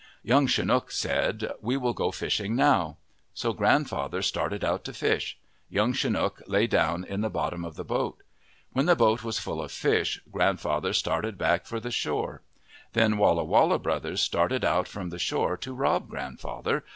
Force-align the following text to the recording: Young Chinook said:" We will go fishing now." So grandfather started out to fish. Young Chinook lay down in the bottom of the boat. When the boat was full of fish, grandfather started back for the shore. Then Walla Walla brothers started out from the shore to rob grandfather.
Young 0.23 0.47
Chinook 0.47 0.89
said:" 0.89 1.51
We 1.61 1.77
will 1.77 1.93
go 1.93 2.09
fishing 2.09 2.55
now." 2.55 2.97
So 3.35 3.53
grandfather 3.53 4.23
started 4.23 4.63
out 4.63 4.83
to 4.85 4.93
fish. 4.93 5.37
Young 5.69 5.93
Chinook 5.93 6.41
lay 6.47 6.65
down 6.65 7.03
in 7.03 7.21
the 7.21 7.29
bottom 7.29 7.63
of 7.63 7.75
the 7.75 7.83
boat. 7.83 8.23
When 8.73 8.87
the 8.87 8.95
boat 8.95 9.23
was 9.23 9.37
full 9.37 9.61
of 9.61 9.71
fish, 9.71 10.19
grandfather 10.31 10.93
started 10.93 11.37
back 11.37 11.67
for 11.67 11.79
the 11.79 11.91
shore. 11.91 12.41
Then 12.93 13.17
Walla 13.19 13.43
Walla 13.43 13.77
brothers 13.77 14.21
started 14.23 14.65
out 14.65 14.87
from 14.87 15.11
the 15.11 15.19
shore 15.19 15.55
to 15.57 15.71
rob 15.71 16.09
grandfather. 16.09 16.83